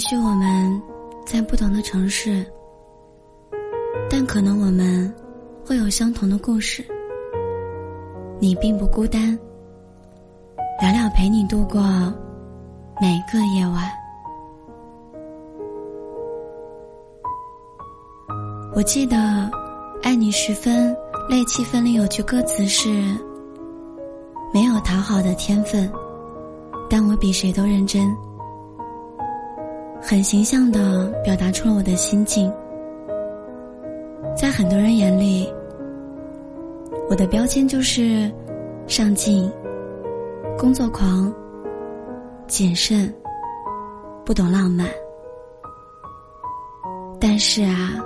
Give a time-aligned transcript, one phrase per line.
[0.00, 0.82] 也许我们
[1.26, 2.42] 在不同的城市，
[4.08, 5.14] 但可能我们
[5.62, 6.82] 会有相同的故事。
[8.38, 9.38] 你并不孤单，
[10.80, 11.82] 聊聊陪你度过
[12.98, 13.90] 每个夜晚。
[18.74, 19.16] 我记得
[20.02, 20.96] 《爱你十分
[21.28, 22.88] 泪七分》里有句歌词是
[24.50, 25.92] ：“没有讨好的天分，
[26.88, 28.10] 但我比谁都认真。”
[30.00, 32.52] 很形象的表达出了我的心境。
[34.36, 35.52] 在很多人眼里，
[37.08, 38.30] 我的标签就是
[38.86, 39.50] 上进、
[40.58, 41.32] 工作狂、
[42.46, 43.12] 谨慎、
[44.24, 44.86] 不懂浪漫。
[47.20, 47.96] 但是啊。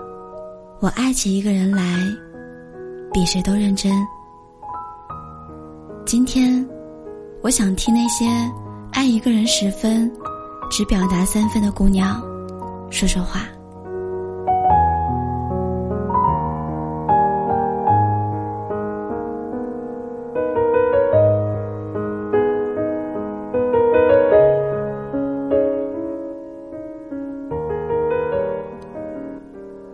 [0.81, 1.83] 我爱起一个人来，
[3.11, 3.91] 比谁都认真。
[6.05, 6.69] 今天，
[7.41, 8.27] 我想替那些
[8.93, 10.13] 爱一个人十分，
[10.77, 12.21] 只表达三分的姑娘
[12.91, 13.43] 说说话。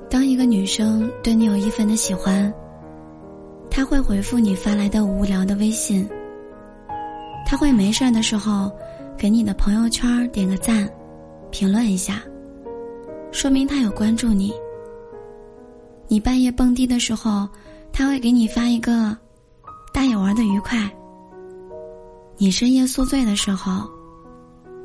[0.08, 2.51] 当一个女生对你有一分的喜欢，
[3.70, 6.08] 她会回复你发来的无聊的微信。
[7.45, 8.73] 她会没事的时候
[9.21, 10.91] 给你的朋友圈点个赞，
[11.51, 12.23] 评论一下，
[13.31, 14.51] 说明他有关注你。
[16.09, 17.47] 你半夜蹦迪的时候，
[17.93, 19.15] 他会给你发一个
[19.93, 20.91] “大爷玩的愉快”。
[22.39, 23.87] 你深夜宿醉的时候，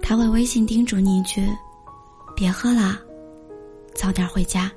[0.02, 1.47] 他会微信叮嘱你一句
[2.36, 3.00] ：“别喝了，
[3.94, 4.69] 早点回家。”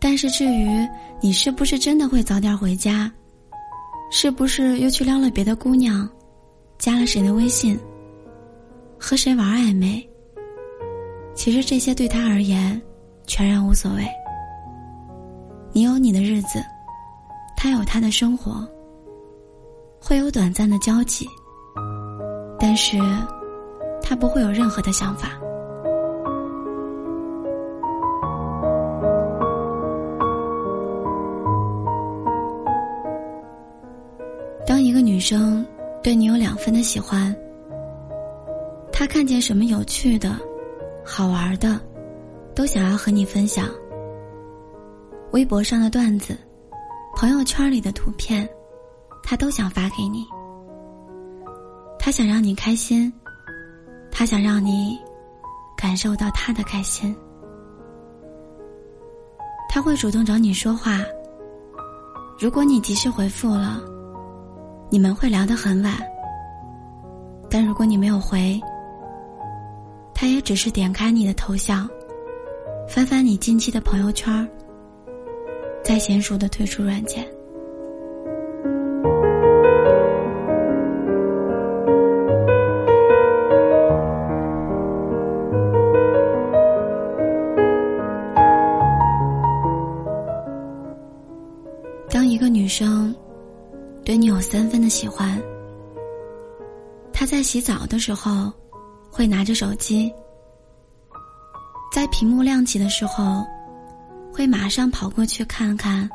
[0.00, 0.88] 但是至于
[1.20, 3.12] 你是不是真的会早点回家，
[4.10, 6.08] 是不是又去撩了别的姑娘，
[6.82, 7.78] 加了谁的微信，
[8.98, 10.04] 和谁玩暧昧？
[11.32, 12.82] 其实这些对他而言，
[13.24, 14.04] 全然无所谓。
[15.70, 16.58] 你有你的日子，
[17.56, 18.66] 他有他的生活，
[20.00, 21.24] 会有短暂的交集，
[22.58, 22.98] 但是，
[24.02, 25.28] 他不会有任何的想法。
[34.66, 35.64] 当一个女生
[36.02, 37.34] 对你有两分的喜欢，
[38.92, 40.36] 他看见什么有趣的、
[41.04, 41.80] 好玩的，
[42.56, 43.68] 都想要和你分享。
[45.30, 46.36] 微博上的段子，
[47.14, 48.48] 朋友圈里的图片，
[49.22, 50.26] 他都想发给你。
[52.00, 53.10] 他想让你开心，
[54.10, 54.98] 他想让你
[55.76, 57.14] 感受到他的开心。
[59.68, 60.98] 他会主动找你说话，
[62.40, 63.91] 如果你及时回复了。
[64.92, 65.94] 你们会聊得很晚，
[67.48, 68.60] 但如果你没有回，
[70.12, 71.88] 他也只是点开你的头像，
[72.86, 74.46] 翻翻你近期的朋友圈，
[75.82, 77.26] 再娴熟的退出软件。
[97.62, 98.52] 澡的时候
[99.10, 100.12] 会拿着手机，
[101.92, 103.46] 在屏幕亮起的时候
[104.32, 106.10] 会马上跑过去看看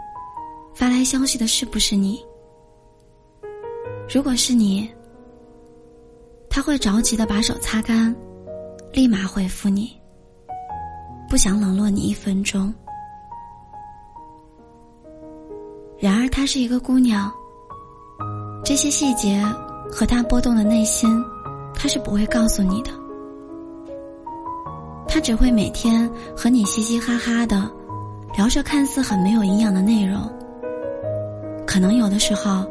[0.76, 2.24] 发来消息的是不是你。
[4.14, 4.90] 如果是你，
[6.50, 8.16] 他会着急的把手擦干，
[8.92, 9.92] 立马回复你，
[11.30, 12.74] 不想冷落你一分钟。
[16.00, 17.32] 然而，她是一个姑娘。
[18.64, 19.44] 这些细节
[19.92, 21.24] 和她波动的内心，
[21.80, 22.90] 他是不会告诉你的。
[25.08, 27.72] 他只会每天和你嘻嘻哈哈的
[28.36, 30.20] 聊着看似很没有营养的内容。
[31.66, 32.66] 可能有的时候，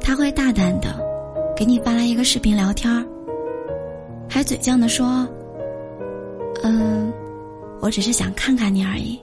[0.00, 0.94] 他会大胆的
[1.56, 3.04] 给你发来一个视频聊天儿，
[4.28, 5.26] 还嘴犟的说
[6.62, 7.12] ：“嗯，
[7.80, 9.20] 我只是想看看你而已。”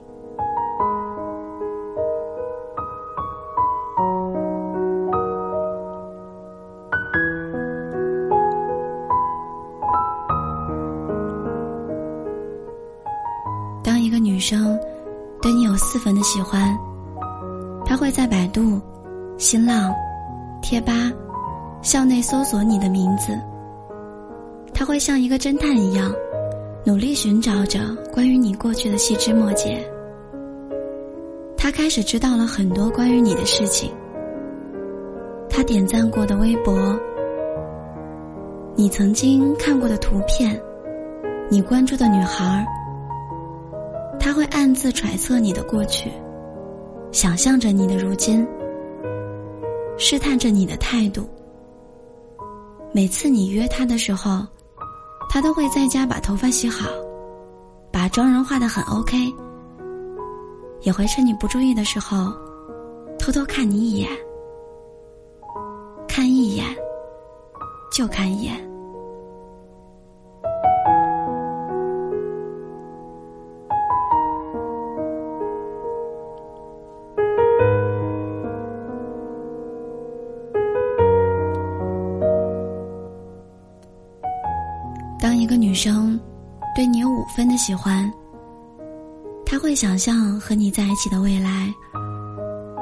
[16.32, 16.78] 喜欢，
[17.84, 18.80] 他会在百度、
[19.36, 19.92] 新浪、
[20.62, 21.10] 贴吧、
[21.82, 23.36] 校内搜索你的名字。
[24.72, 26.14] 他会像一个侦探一样，
[26.84, 27.80] 努力寻找着
[28.12, 29.84] 关于你过去的细枝末节。
[31.56, 33.92] 他开始知道了很多关于你的事情。
[35.48, 36.96] 他点赞过的微博，
[38.76, 40.56] 你曾经看过的图片，
[41.50, 42.64] 你关注的女孩儿，
[44.30, 46.08] 他会暗自揣测你的过去，
[47.10, 48.46] 想象着你的如今，
[49.98, 51.28] 试探着你的态度。
[52.92, 54.46] 每次你约他的时候，
[55.28, 56.88] 他都会在家把头发洗好，
[57.90, 59.16] 把妆容化的很 OK，
[60.82, 62.32] 也会趁你不注意的时候，
[63.18, 64.08] 偷偷看你一眼。
[66.06, 66.64] 看一眼，
[67.92, 68.69] 就看一眼。
[87.60, 88.10] 喜欢，
[89.44, 91.70] 他会想象和你在一起的未来，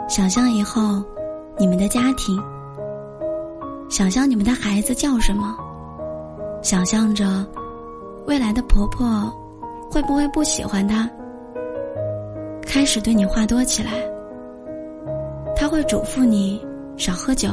[0.08, 1.02] 想象以后
[1.58, 2.40] 你们的家庭。
[3.90, 5.56] 想象你们的孩子叫什么？
[6.62, 7.44] 想象着
[8.24, 9.28] 未来的婆婆
[9.90, 11.10] 会不会不喜欢她？
[12.62, 13.94] 开始对你话多起来。
[15.56, 16.64] 他会嘱咐你
[16.96, 17.48] 少喝酒，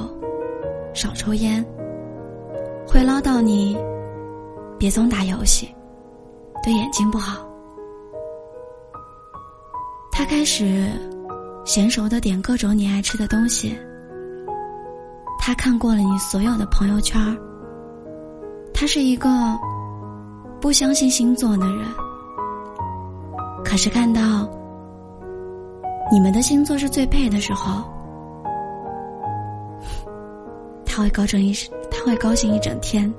[0.93, 1.65] 少抽烟，
[2.87, 3.75] 会唠叨你
[4.77, 5.74] 别总打游戏，
[6.65, 7.47] 对眼睛不好。
[10.11, 10.89] 他开始
[11.63, 13.77] 娴熟的点各种你爱吃的东西。
[15.39, 17.21] 他看过了你所有的朋友圈
[18.73, 19.29] 他是一个
[20.59, 21.85] 不相信星座的人。
[23.63, 24.49] 可是看到
[26.11, 27.83] 你们的星座是最配的时候，
[30.83, 31.53] 他会高兴一
[31.91, 33.13] 他会高兴一整天。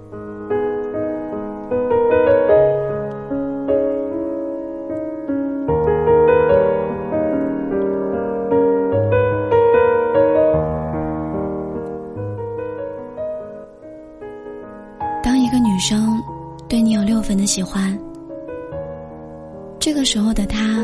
[20.17, 20.83] 时候的他，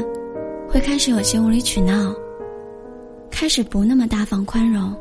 [0.68, 2.14] 会开始有些无理取闹，
[3.30, 4.94] 开始不那么大方宽容。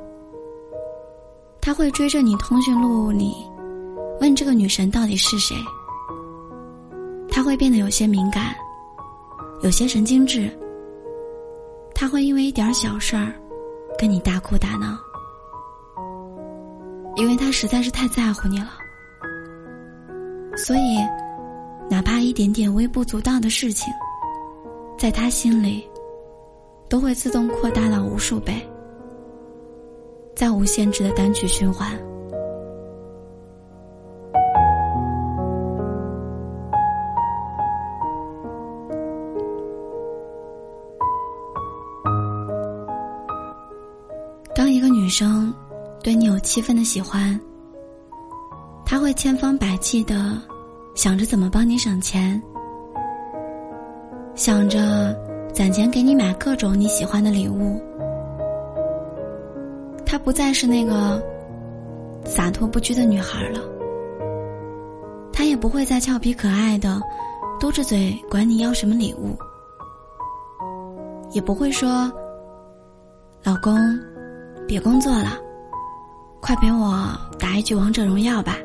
[1.60, 3.36] 他会追着你通讯录里，
[4.22, 5.54] 问这个女神到底是谁。
[7.30, 8.56] 他会变得有些敏感，
[9.64, 10.50] 有些神经质。
[11.94, 13.34] 他会因为一点小事儿，
[14.00, 14.98] 跟你大哭大闹，
[17.18, 18.70] 因为他实在是太在乎你了，
[20.56, 21.00] 所以。
[21.90, 23.92] 哪怕一点点微不足道的事情，
[25.02, 25.84] 在他心里，
[26.88, 28.54] 都会自动扩大到无数倍，
[30.36, 31.90] 在无限制的单曲循环。
[44.54, 45.52] 当一个女生
[46.04, 47.42] 对你有七分的喜欢，
[48.86, 50.40] 她会千方百计的。
[50.94, 52.40] 想着怎么帮你省钱，
[54.36, 55.16] 想着
[55.54, 57.82] 攒钱给你买各种你喜欢的礼物。
[60.06, 61.22] 她不再是那个
[62.26, 63.60] 洒脱不拘的女孩了，
[65.32, 67.02] 她也不会再俏皮可爱的
[67.60, 69.38] 嘟着嘴管你要什么礼物，
[71.32, 72.12] 也不会说
[73.44, 73.78] ：“老公，
[74.68, 75.38] 别工作了，
[76.42, 77.10] 快陪我
[77.40, 78.58] 打一局王者荣耀吧。”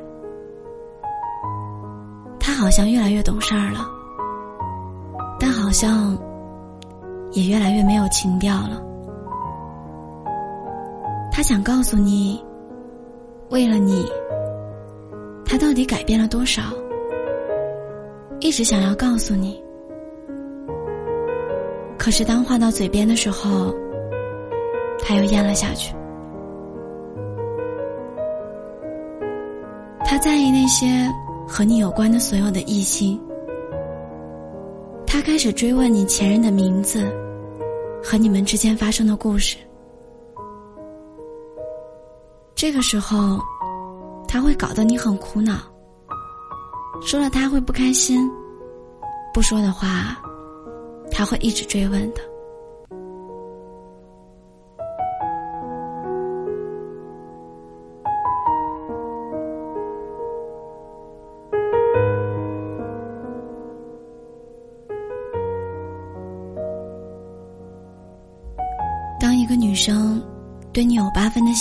[2.58, 3.86] 好像越来越懂事儿了，
[5.66, 6.16] 好像
[7.32, 8.80] 也越来越没有情调了。
[11.32, 12.40] 他想告诉你，
[13.50, 14.06] 为了你，
[15.44, 16.62] 他到底改变了多少？
[18.38, 19.60] 一直想要告诉你，
[21.98, 23.74] 可是当话到嘴边的时候，
[25.00, 25.92] 他又咽了下去。
[30.04, 31.12] 他在意那些。
[31.48, 33.20] 和你有关的所有的异性，
[35.06, 37.04] 他开始追问你前任的名字，
[38.02, 39.56] 和你们之间发生的故事。
[42.54, 43.38] 这个时候，
[44.26, 45.58] 他会搞得你很苦恼。
[47.06, 48.30] 说了他会不开心，
[49.32, 50.20] 不说的话，
[51.10, 52.20] 他会一直追问的。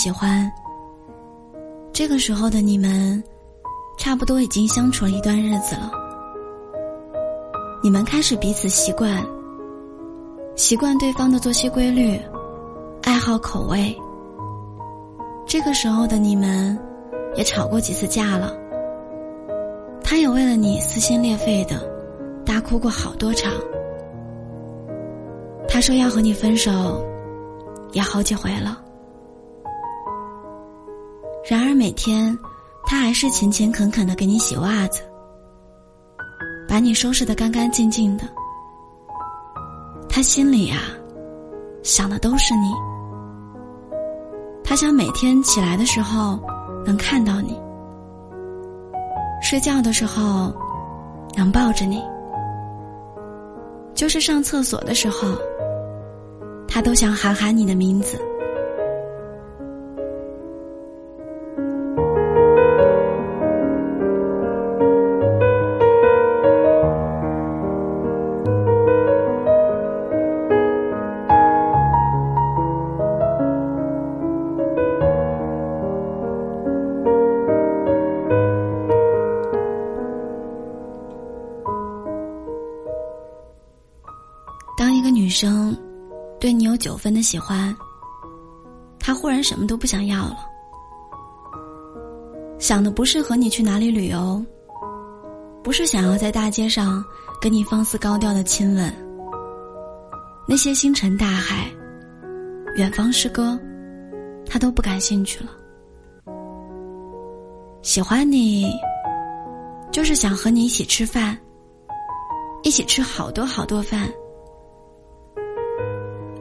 [0.06, 0.48] 喜欢，
[1.92, 3.20] 这个时候的你们
[3.98, 5.90] 差不多已经相处了一段日子了。
[7.82, 9.20] 你们开始彼此习惯，
[10.54, 12.20] 习惯对方的作息规律、
[13.02, 13.98] 爱好口味。
[15.44, 16.78] 这个时候的你们
[17.34, 18.56] 也吵过几次架了。
[20.04, 21.84] 他也为了你撕心裂肺的
[22.44, 23.52] 大哭过好多场。
[25.66, 27.04] 他说要和你分手，
[27.90, 28.84] 也好几回了。
[31.48, 32.36] 然而每天，
[32.86, 35.00] 他还是勤勤恳恳的给你洗袜子，
[36.68, 38.24] 把你收拾的干干净净的。
[40.08, 40.78] 他心里呀，
[41.84, 42.72] 想的都是你。
[44.64, 46.36] 他想每天起来的时候
[46.84, 47.56] 能看到你，
[49.40, 50.52] 睡觉的时候
[51.36, 52.02] 能抱着你，
[53.94, 55.28] 就是上厕所的时候。
[56.66, 58.20] 他都想喊喊你的名字。
[85.36, 85.76] 生。
[86.38, 87.74] 对你有九分的喜欢，
[88.98, 90.36] 他忽然什么都不想要了，
[92.58, 94.44] 想的不是和你去哪里旅游，
[95.62, 97.02] 不是想要在大街上
[97.40, 98.92] 跟你放肆高调的亲吻，
[100.46, 101.70] 那些星辰大海、
[102.76, 103.58] 远方诗歌，
[104.46, 105.50] 他都不感兴趣了。
[107.80, 108.70] 喜欢你，
[109.90, 111.36] 就是想和你一起吃饭，
[112.62, 114.06] 一起吃好多好多饭。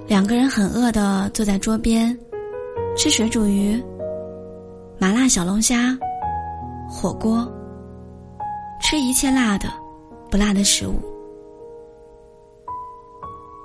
[0.07, 2.17] 两个人很饿的坐在桌边，
[2.95, 3.83] 吃水煮鱼、
[4.99, 5.97] 麻辣小龙虾、
[6.87, 7.51] 火锅，
[8.79, 9.67] 吃一切辣的、
[10.29, 10.93] 不辣的食物。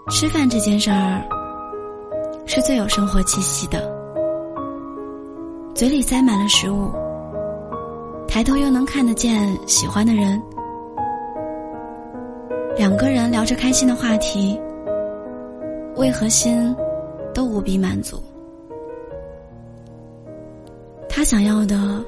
[0.09, 1.23] 吃饭这件事儿
[2.47, 3.93] 是最有生活气息的，
[5.75, 6.91] 嘴里塞满了食物，
[8.27, 10.41] 抬头又能看得见喜欢的人，
[12.79, 14.59] 两个人聊着开心的话题。
[15.97, 16.75] 胃和心
[17.35, 18.23] 都无比满足？
[21.09, 22.03] 他想要的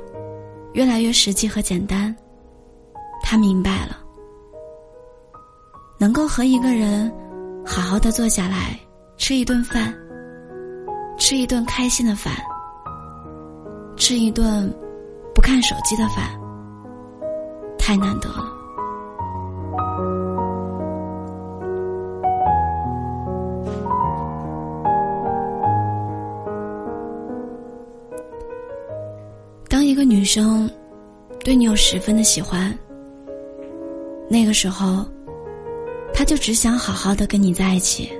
[0.72, 2.14] 越来越实际和简单。
[3.24, 3.96] 他明白了，
[5.98, 7.10] 能够和一个人
[7.64, 8.78] 好好的坐下来
[9.16, 9.94] 吃一顿饭，
[11.16, 12.34] 吃一顿开心的饭，
[13.96, 14.70] 吃一顿
[15.34, 16.38] 不看手机的饭，
[17.78, 18.51] 太难得了。
[30.04, 30.70] 女生
[31.44, 32.76] 对你有十分的喜欢，
[34.28, 35.04] 那个时候，
[36.14, 38.12] 他就只想好好的跟你在一起。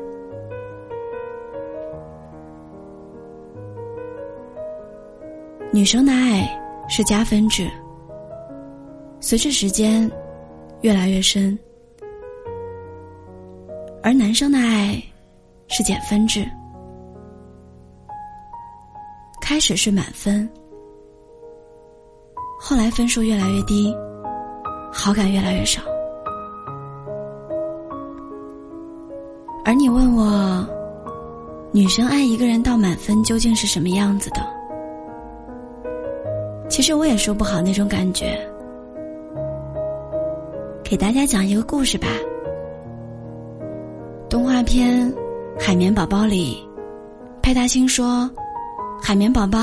[5.73, 6.47] 女生的爱
[6.89, 7.71] 是加分制，
[9.21, 10.11] 随着时间
[10.83, 11.57] 越来越深；
[14.03, 15.03] 而男生的爱
[15.69, 16.47] 是减分制，
[19.41, 20.47] 开始是满分。
[22.65, 23.93] 后来分数越来越低，
[24.93, 25.83] 好感越来越少。
[29.65, 30.65] 而你问我，
[31.73, 34.47] 女生爱一个人到满分究竟是什么样子的？
[36.69, 38.39] 其实我也说不好那种感觉。
[40.85, 42.07] 给大家讲一个故事吧。
[44.31, 45.13] 动画片
[45.59, 46.65] 《海绵宝宝》里，
[47.43, 48.31] 派大星说
[49.03, 49.59] ：“海绵宝宝，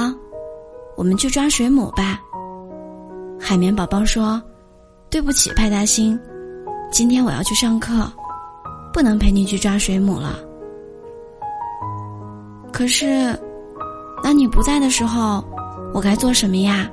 [0.98, 2.20] 我们去抓水母吧。”
[3.40, 4.42] 海绵宝宝说
[5.10, 6.20] ：“对不起，派大星，
[6.92, 8.12] 今天我要去上课，
[8.94, 10.36] 不能陪你去抓水母了。
[12.72, 13.36] 可是，
[14.24, 15.44] 那你不在的时候，
[15.94, 16.88] 我该做什么呀？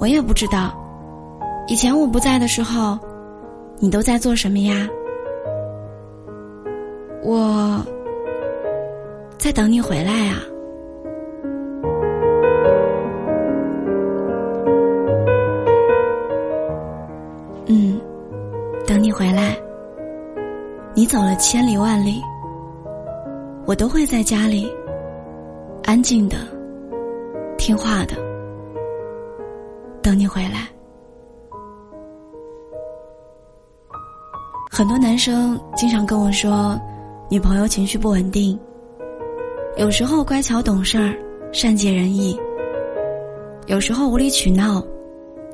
[0.00, 0.74] 我也不知道。
[1.68, 2.98] 以前我不在的时候，
[3.78, 4.88] 你都在做什么呀？
[7.22, 7.80] 我
[9.38, 10.40] 在等你回来啊。”
[19.16, 19.56] 回来，
[20.94, 22.20] 你走了千里万里，
[23.64, 24.70] 我都会在家里，
[25.84, 26.36] 安静的、
[27.56, 28.14] 听话的，
[30.02, 30.68] 等你回来。
[34.70, 36.78] 很多男生经常跟我说，
[37.30, 38.60] 女朋友情绪不稳定，
[39.78, 41.16] 有时候乖巧懂事儿、
[41.52, 42.38] 善解人意，
[43.66, 44.84] 有时候无理取闹、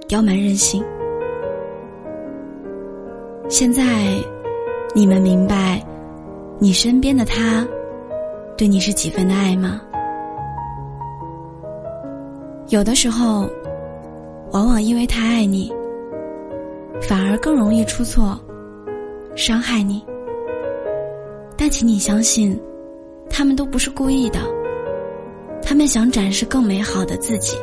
[0.08, 0.84] 刁蛮任性。
[3.52, 3.84] 现在，
[4.94, 5.78] 你们明白，
[6.58, 7.62] 你身边的他，
[8.56, 9.78] 对你是几分的爱吗？
[12.70, 13.46] 有的时候，
[14.52, 15.70] 往往因为太爱你，
[17.02, 18.40] 反而更容易出错，
[19.36, 20.02] 伤害你。
[21.54, 22.58] 但请你相信，
[23.28, 24.40] 他们都不是故意的，
[25.62, 27.58] 他们想展示更美好的自己，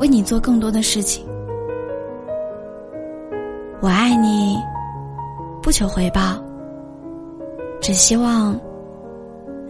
[0.00, 1.24] 为你做更多的事情。
[3.82, 4.56] 我爱你，
[5.62, 6.42] 不求回报，
[7.80, 8.58] 只希望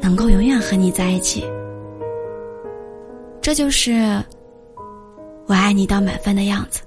[0.00, 1.44] 能够永远和你在一起。
[3.42, 4.22] 这就是
[5.46, 6.80] 我爱你到满分的样子。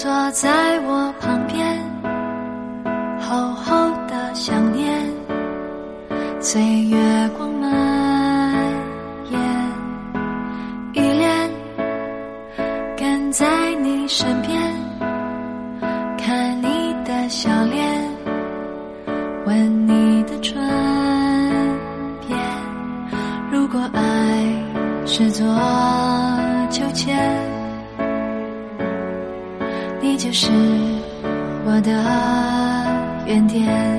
[0.00, 1.76] 坐在我旁边，
[3.20, 5.12] 厚厚的想念，
[6.40, 7.57] 随月光
[33.28, 33.97] 原点。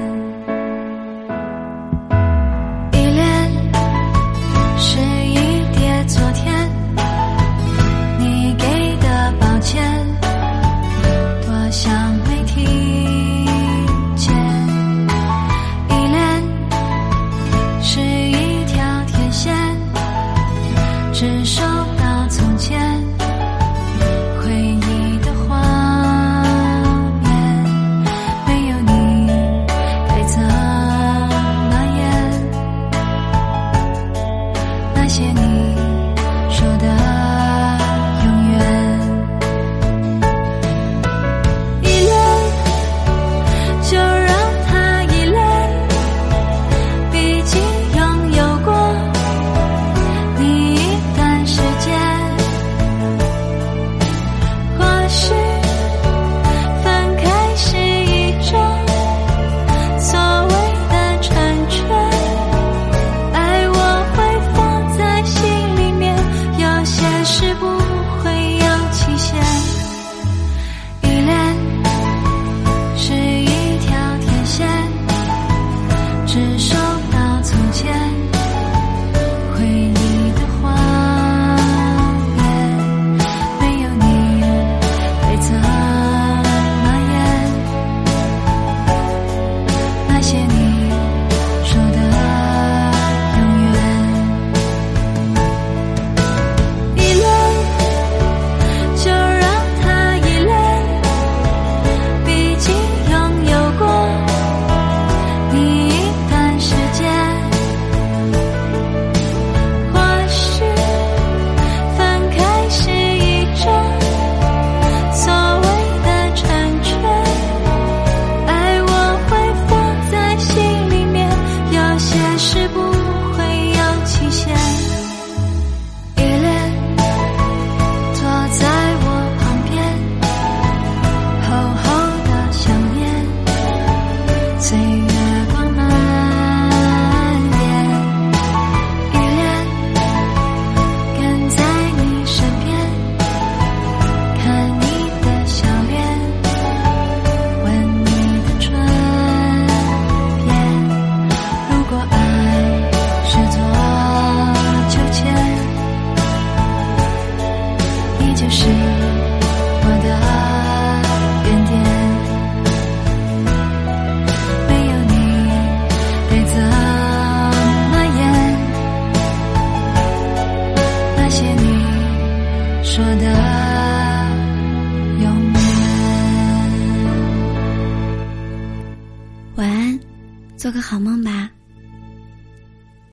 [36.50, 37.19] 说的